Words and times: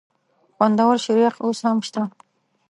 خوندور 0.55 0.95
شریخ 1.05 1.33
اوس 1.45 1.59
هم 1.67 1.77
شته؟ 1.87 2.03